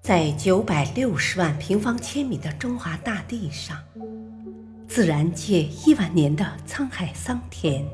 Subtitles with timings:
[0.00, 3.78] 在九百六十万平方千米的中华大地上，
[4.88, 7.84] 自然界亿万年的沧海桑田，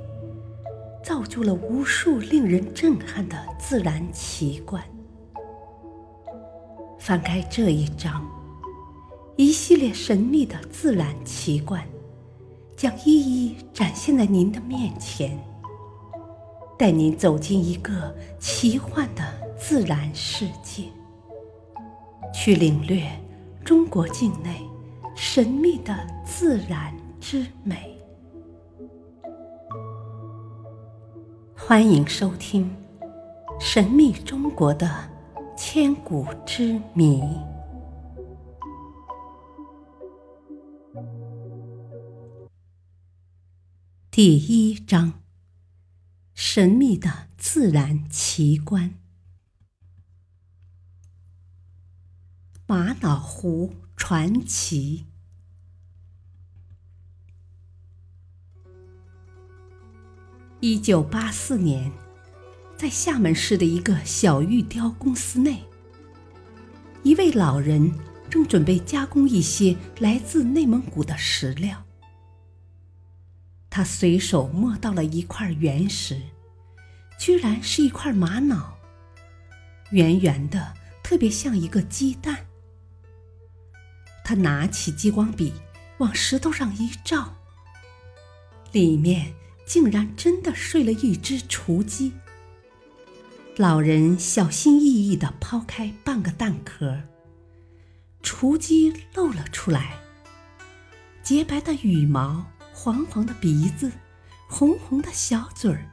[1.05, 4.83] 造就了无数令人震撼的自然奇观。
[6.99, 8.27] 翻开这一章，
[9.37, 11.87] 一系列神秘的自然奇观
[12.75, 15.39] 将一一展现在您的面前，
[16.79, 19.25] 带您走进一个奇幻的
[19.59, 20.85] 自然世界。
[22.33, 23.03] 去领略
[23.65, 24.65] 中国境内
[25.17, 27.99] 神秘的自然之美。
[31.57, 32.71] 欢迎收听
[33.61, 34.89] 《神秘中国的
[35.57, 37.21] 千古之谜》
[44.11, 45.13] 第一章：
[46.59, 48.95] 神秘的自然奇观。
[52.67, 55.07] 玛瑙湖传奇。
[60.59, 61.93] 一九八四年，
[62.77, 65.63] 在厦门市的一个小玉雕公司内，
[67.05, 67.89] 一位老人
[68.29, 71.87] 正准备加工一些来自内蒙古的石料。
[73.71, 76.21] 他随手摸到了一块原石，
[77.19, 78.79] 居然是一块玛瑙，
[79.91, 82.47] 圆圆的，特别像一个鸡蛋。
[84.25, 85.53] 他拿起激光笔，
[85.99, 87.35] 往石头上一照，
[88.73, 89.35] 里面
[89.67, 92.13] 竟然真的睡了一只雏鸡。
[93.57, 97.01] 老人小心翼翼地抛开半个蛋壳，
[98.23, 99.99] 雏鸡露了出来，
[101.25, 103.91] 洁白的羽毛，黄黄的鼻子，
[104.49, 105.91] 红红的小嘴儿，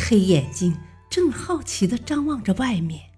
[0.00, 0.76] 黑眼睛
[1.08, 3.10] 正好奇地张望着外面，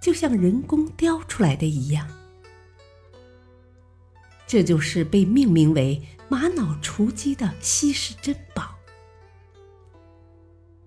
[0.00, 2.08] 就像人工雕出来的一样。
[4.46, 8.76] 这就是被命名为“玛瑙雏鸡”的稀世珍宝。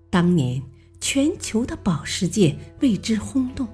[0.10, 0.64] 当年，
[1.00, 3.68] 全球的宝石界为之轰动。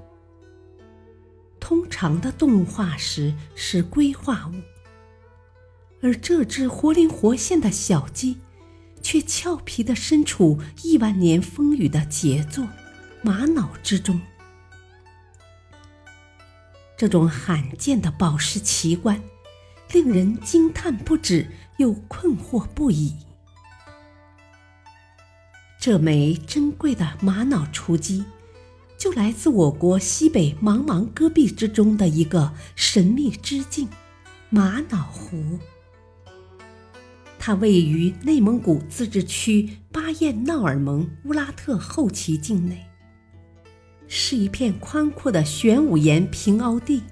[1.59, 4.53] 通常的动物化石是硅化物，
[6.01, 8.37] 而这只活灵活现的小鸡，
[9.05, 12.67] 却俏皮地身处亿万年风雨的杰作——
[13.21, 14.19] 玛瑙之中。
[16.97, 19.21] 这种罕见的宝石奇观。
[19.91, 23.15] 令人惊叹不止，又困惑不已。
[25.79, 28.25] 这枚珍贵的玛瑙雏鸡，
[28.97, 33.87] 就来自我国西北茫茫戈壁之中的一个神秘之境——
[34.49, 35.59] 玛瑙湖。
[37.45, 42.83] 它位于内蒙古自治区巴彦淖尔盟乌拉特后旗境内，
[44.07, 47.03] 是一片宽阔的玄武岩平凹地。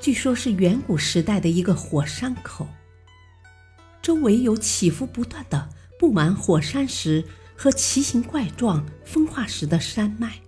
[0.00, 2.66] 据说，是远古时代的一个火山口，
[4.00, 5.68] 周围有起伏不断的
[5.98, 7.22] 布满火山石
[7.54, 10.40] 和奇形怪状风化石的山脉，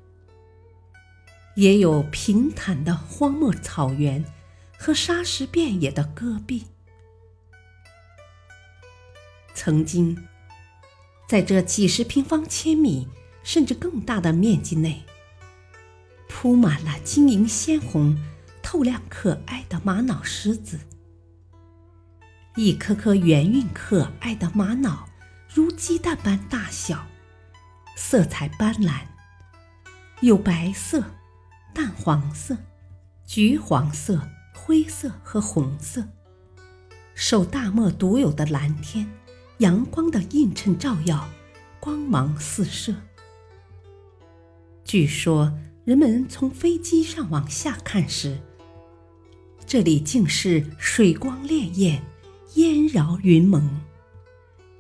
[1.57, 4.25] 也有平坦的荒漠草原
[4.79, 6.65] 和沙石遍野的戈壁。
[9.55, 10.17] 曾经，
[11.29, 13.09] 在这几十平方千米
[13.43, 15.05] 甚至更大的面积内，
[16.29, 18.17] 铺满了晶莹鲜红。
[18.63, 20.79] 透亮可爱的玛瑙石子，
[22.55, 25.09] 一颗颗圆润可爱的玛瑙，
[25.53, 27.09] 如鸡蛋般大小，
[27.97, 29.01] 色彩斑斓，
[30.21, 31.03] 有白色、
[31.75, 32.57] 淡黄色、
[33.27, 36.07] 橘黄色、灰色和红色，
[37.15, 39.11] 受大漠独有的蓝天、
[39.61, 41.29] 阳光的映衬照耀，
[41.81, 42.95] 光芒四射。
[44.85, 45.53] 据说，
[45.85, 48.39] 人们从飞机上往下看时，
[49.67, 52.01] 这里竟是水光潋滟，
[52.55, 53.83] 烟绕云蒙，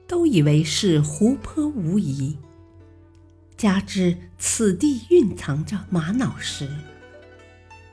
[0.09, 2.39] 都以为是湖泊无疑。
[3.59, 6.67] 加之此地蕴藏着玛瑙石，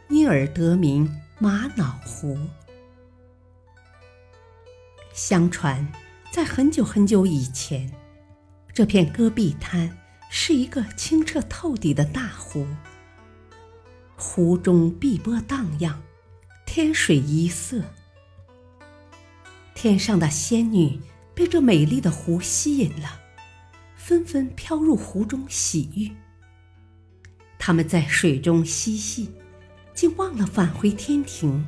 [0.08, 2.40] 因而得名玛瑙湖。
[5.12, 5.86] 相传，
[6.38, 7.92] 在很久很久以前，
[8.72, 9.98] 这片戈壁滩
[10.30, 12.64] 是一个清澈透底的大湖，
[14.16, 16.00] 湖中碧波荡漾。
[16.64, 17.82] 天水一色，
[19.74, 21.00] 天上的仙女
[21.34, 23.20] 被这美丽的湖吸引了，
[23.96, 26.12] 纷纷飘入湖中洗浴。
[27.58, 29.32] 他们在水中嬉戏，
[29.96, 31.66] 竟忘了返回天庭。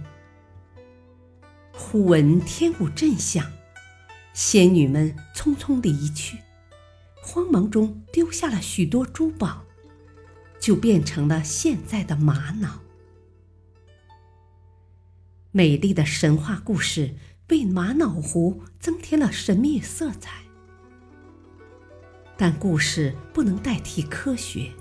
[1.74, 3.52] 忽闻天鼓震响，
[4.42, 6.38] 仙女们匆匆离去，
[7.22, 9.66] 慌忙中丢下了许多珠宝，
[10.62, 12.80] 就变成了现在的玛瑙。
[15.52, 17.16] 美丽的神话故事
[17.50, 20.44] 为玛瑙湖增添了神秘色彩，
[22.38, 24.72] 但故事不能代替科学。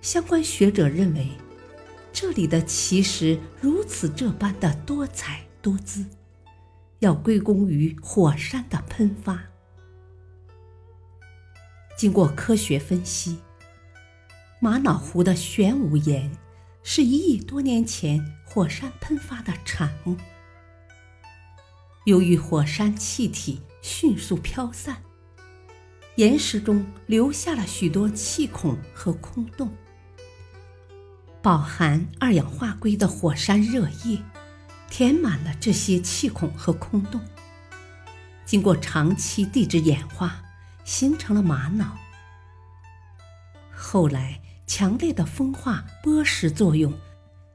[0.00, 1.28] 相关学者认为，
[2.14, 6.06] 这里的奇石如此这般的多彩多姿，
[7.02, 9.42] 要归功于火山的喷发。
[11.96, 13.38] 经过科学分析，
[14.60, 16.30] 玛瑙湖的玄武岩
[16.84, 18.24] 是一亿多年前。
[18.44, 20.14] 火山喷发的产物，
[22.04, 25.02] 由于火山气体迅速飘散，
[26.16, 29.72] 岩石中留下了许多气孔和空洞。
[31.40, 34.22] 饱含二氧化硅的火山热液
[34.92, 37.18] 填满了这些气孔和空洞，
[38.44, 40.42] 经过长期地质演化，
[40.84, 41.96] 形成了玛瑙。
[43.74, 46.92] 后来，强烈的风化剥蚀作用。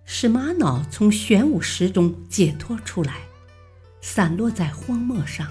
[0.03, 3.19] 使玛瑙从玄武石中解脱出来，
[4.01, 5.47] 散落在荒漠上，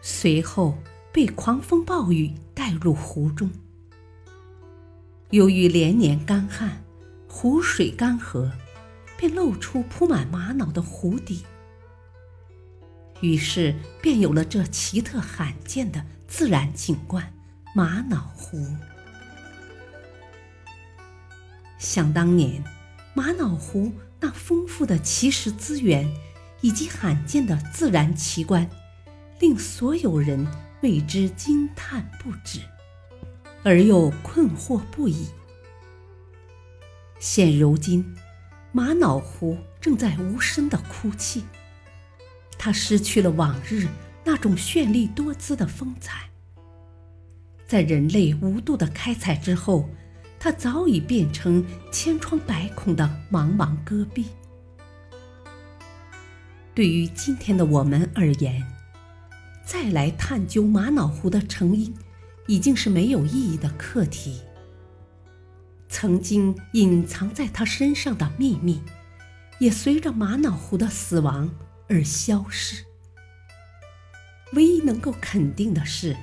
[0.00, 0.78] 随后
[1.12, 3.50] 被狂风暴雨带入湖中。
[5.28, 6.82] 由于连年干旱，
[7.28, 8.50] 湖水干涸，
[9.24, 11.46] 便露出铺满玛瑙的湖底。
[13.22, 17.32] 于是便有了这奇特罕见的自然景观——
[17.74, 18.62] 玛瑙湖。
[21.78, 22.62] 想当年。
[23.16, 26.12] 玛瑙湖那丰富的奇石资源，
[26.60, 28.68] 以及罕见的自然奇观，
[29.38, 30.44] 令所有人
[30.82, 32.58] 为之惊叹不止，
[33.62, 35.28] 而又困惑不已。
[37.20, 38.04] 现如今，
[38.76, 41.44] 玛瑙湖正在无声的哭泣，
[42.58, 43.86] 它失去了往日
[44.24, 46.28] 那种绚丽多姿的风采，
[47.68, 49.88] 在人类无度的开采之后。
[50.36, 54.26] 它早已变成千疮百孔的茫茫戈壁。
[56.74, 58.62] 对于今天的我们而言，
[59.64, 61.94] 再来探究玛瑙湖的成因，
[62.46, 64.42] 已经是没有意义的课题。
[65.94, 68.82] 曾经隐藏在他身上的秘密，
[69.60, 71.48] 也随着玛瑙湖的死亡
[71.88, 72.84] 而消失。
[74.54, 76.16] 唯一能够肯定的是，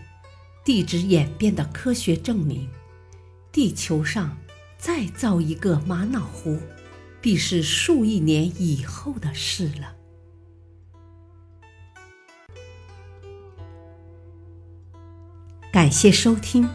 [0.65, 2.69] 地质演变的科学证明。
[3.49, 4.37] 地球上
[4.77, 6.59] 再造一个玛瑙湖，
[7.21, 9.95] 必是数亿年以后的事了。
[15.71, 16.67] 感谢收听，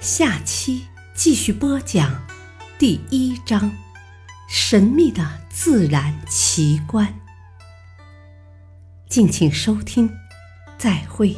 [0.00, 2.14] 下期继续播讲
[2.78, 3.72] 第一章：
[4.50, 7.12] 神秘的自然奇观。
[9.08, 10.10] 敬请收听，
[10.76, 11.34] 再会。